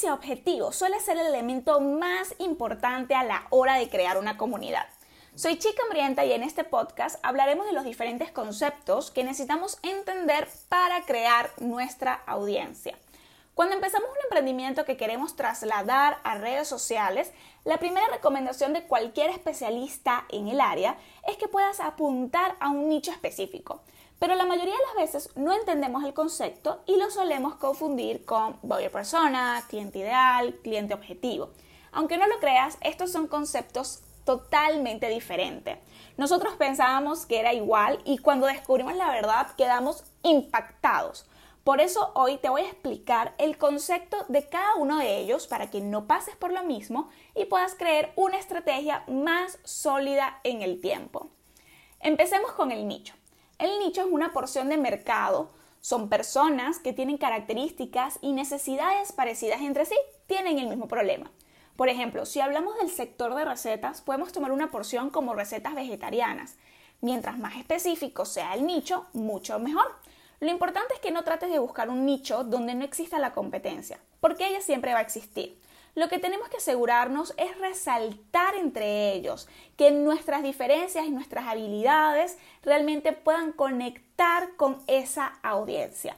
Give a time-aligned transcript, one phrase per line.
[0.00, 4.86] Audiencia objetivo suele ser el elemento más importante a la hora de crear una comunidad.
[5.34, 10.48] Soy Chica Hambrienta y en este podcast hablaremos de los diferentes conceptos que necesitamos entender
[10.70, 12.96] para crear nuestra audiencia.
[13.54, 17.30] Cuando empezamos un emprendimiento que queremos trasladar a redes sociales,
[17.64, 20.96] la primera recomendación de cualquier especialista en el área
[21.28, 23.82] es que puedas apuntar a un nicho específico.
[24.20, 28.58] Pero la mayoría de las veces no entendemos el concepto y lo solemos confundir con
[28.60, 31.52] buyer persona, cliente ideal, cliente objetivo.
[31.90, 35.78] Aunque no lo creas, estos son conceptos totalmente diferentes.
[36.18, 41.26] Nosotros pensábamos que era igual y cuando descubrimos la verdad quedamos impactados.
[41.64, 45.70] Por eso hoy te voy a explicar el concepto de cada uno de ellos para
[45.70, 50.82] que no pases por lo mismo y puedas crear una estrategia más sólida en el
[50.82, 51.30] tiempo.
[52.00, 53.14] Empecemos con el nicho.
[53.60, 55.50] El nicho es una porción de mercado.
[55.82, 59.94] Son personas que tienen características y necesidades parecidas entre sí,
[60.26, 61.30] tienen el mismo problema.
[61.76, 66.56] Por ejemplo, si hablamos del sector de recetas, podemos tomar una porción como recetas vegetarianas.
[67.02, 69.94] Mientras más específico sea el nicho, mucho mejor.
[70.40, 74.00] Lo importante es que no trates de buscar un nicho donde no exista la competencia,
[74.20, 75.60] porque ella siempre va a existir.
[75.94, 82.38] Lo que tenemos que asegurarnos es resaltar entre ellos, que nuestras diferencias y nuestras habilidades
[82.62, 86.16] realmente puedan conectar con esa audiencia.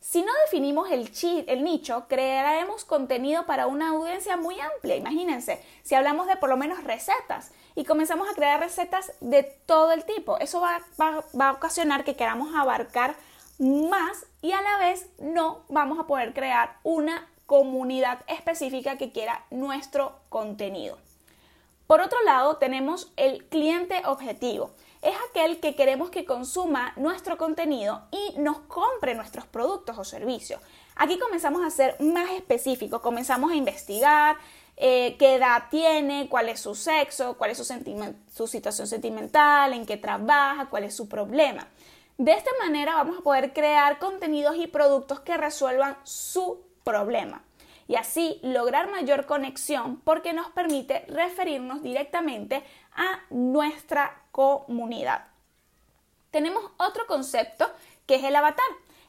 [0.00, 4.94] Si no definimos el, nicho, crearemos contenido para una audiencia muy amplia.
[4.94, 9.90] Imagínense, si hablamos de por lo menos recetas y comenzamos a crear recetas de todo
[9.92, 10.80] el tipo, eso va
[11.40, 13.16] a ocasionar que queramos abarcar
[13.58, 19.44] más y a la vez no vamos a poder crear una comunidad específica que quiera
[19.50, 20.98] nuestro contenido.
[21.86, 24.72] Por otro lado, tenemos el cliente objetivo.
[25.02, 30.60] Es aquel que queremos que consuma nuestro contenido y nos compre nuestros productos o servicios.
[30.96, 34.36] Aquí comenzamos a ser más específicos, comenzamos a investigar
[34.76, 39.86] eh, qué edad tiene, cuál es su sexo, cuál es su, su situación sentimental, en
[39.86, 41.68] qué trabaja, cuál es su problema.
[42.18, 47.42] De esta manera vamos a poder crear contenidos y productos que resuelvan su problema
[47.88, 52.64] y así lograr mayor conexión porque nos permite referirnos directamente
[52.94, 55.26] a nuestra comunidad.
[56.30, 57.68] Tenemos otro concepto
[58.06, 58.64] que es el avatar.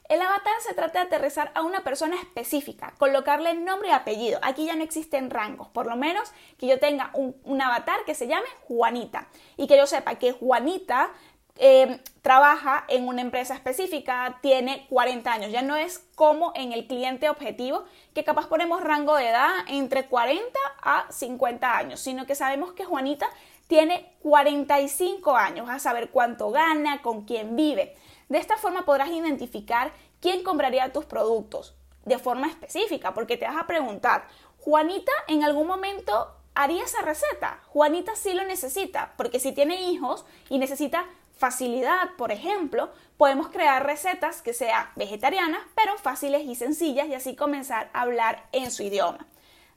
[0.08, 4.40] El avatar se trata de aterrizar a una persona específica, colocarle nombre y apellido.
[4.42, 8.14] Aquí ya no existen rangos, por lo menos que yo tenga un, un avatar que
[8.14, 11.10] se llame Juanita y que yo sepa que Juanita
[11.60, 15.50] Em, trabaja en una empresa específica, tiene 40 años.
[15.50, 17.82] Ya no es como en el cliente objetivo,
[18.14, 20.44] que capaz ponemos rango de edad entre 40
[20.80, 23.28] a 50 años, sino que sabemos que Juanita
[23.66, 27.96] tiene 45 años, a saber cuánto gana, con quién vive.
[28.28, 33.56] De esta forma podrás identificar quién compraría tus productos de forma específica, porque te vas
[33.56, 34.28] a preguntar,
[34.60, 37.60] Juanita en algún momento haría esa receta.
[37.66, 41.04] Juanita sí lo necesita, porque si tiene hijos y necesita
[41.38, 47.36] facilidad, por ejemplo, podemos crear recetas que sean vegetarianas, pero fáciles y sencillas y así
[47.36, 49.26] comenzar a hablar en su idioma.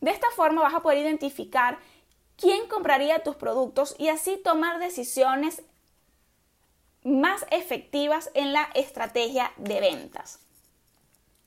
[0.01, 1.77] De esta forma vas a poder identificar
[2.35, 5.61] quién compraría tus productos y así tomar decisiones
[7.03, 10.39] más efectivas en la estrategia de ventas.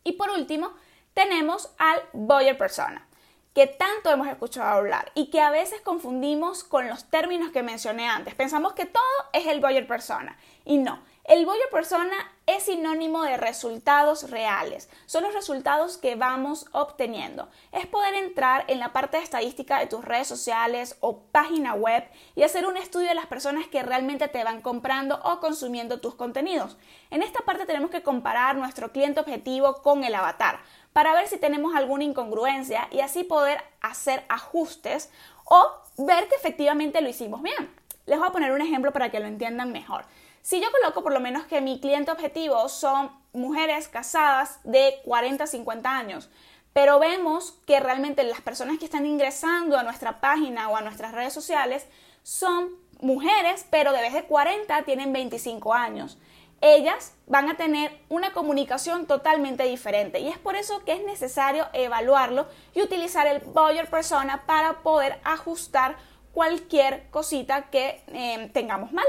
[0.04, 0.72] Y por último,
[1.12, 3.08] tenemos al buyer persona
[3.54, 8.08] que tanto hemos escuchado hablar y que a veces confundimos con los términos que mencioné
[8.08, 8.34] antes.
[8.34, 11.00] Pensamos que todo es el buyer persona y no.
[11.26, 12.14] El buyer persona
[12.44, 14.90] es sinónimo de resultados reales.
[15.06, 17.48] Son los resultados que vamos obteniendo.
[17.72, 22.04] Es poder entrar en la parte de estadística de tus redes sociales o página web
[22.36, 26.14] y hacer un estudio de las personas que realmente te van comprando o consumiendo tus
[26.14, 26.76] contenidos.
[27.10, 30.60] En esta parte tenemos que comparar nuestro cliente objetivo con el avatar
[30.92, 35.10] para ver si tenemos alguna incongruencia y así poder hacer ajustes
[35.46, 37.83] o ver que efectivamente lo hicimos bien.
[38.06, 40.04] Les voy a poner un ejemplo para que lo entiendan mejor.
[40.42, 45.44] Si yo coloco por lo menos que mi cliente objetivo son mujeres casadas de 40
[45.44, 46.28] a 50 años,
[46.74, 51.12] pero vemos que realmente las personas que están ingresando a nuestra página o a nuestras
[51.12, 51.86] redes sociales
[52.22, 52.70] son
[53.00, 56.18] mujeres, pero de vez de 40 tienen 25 años.
[56.60, 61.66] ellas van a tener una comunicación totalmente diferente y es por eso que es necesario
[61.74, 65.96] evaluarlo y utilizar el Boyer Persona para poder ajustar
[66.34, 69.06] cualquier cosita que eh, tengamos mal.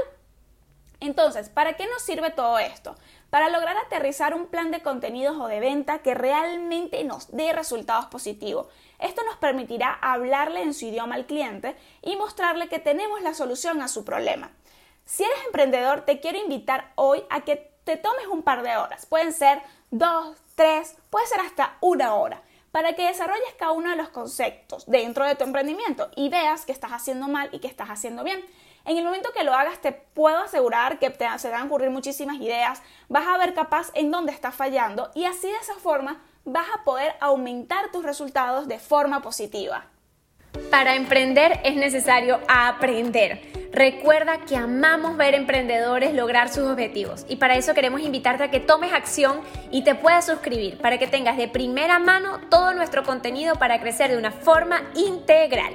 [1.00, 2.96] Entonces, ¿para qué nos sirve todo esto?
[3.28, 8.06] Para lograr aterrizar un plan de contenidos o de venta que realmente nos dé resultados
[8.06, 8.68] positivos.
[8.98, 13.82] Esto nos permitirá hablarle en su idioma al cliente y mostrarle que tenemos la solución
[13.82, 14.52] a su problema.
[15.04, 19.04] Si eres emprendedor, te quiero invitar hoy a que te tomes un par de horas.
[19.04, 22.42] Pueden ser dos, tres, puede ser hasta una hora
[22.76, 26.72] para que desarrolles cada uno de los conceptos dentro de tu emprendimiento y veas que
[26.72, 28.44] estás haciendo mal y que estás haciendo bien.
[28.84, 31.88] En el momento que lo hagas, te puedo asegurar que te, se van a ocurrir
[31.88, 36.22] muchísimas ideas, vas a ver capaz en dónde estás fallando y así de esa forma
[36.44, 39.86] vas a poder aumentar tus resultados de forma positiva.
[40.70, 43.55] Para emprender es necesario aprender.
[43.76, 48.58] Recuerda que amamos ver emprendedores lograr sus objetivos y para eso queremos invitarte a que
[48.58, 53.56] tomes acción y te puedas suscribir para que tengas de primera mano todo nuestro contenido
[53.56, 55.74] para crecer de una forma integral.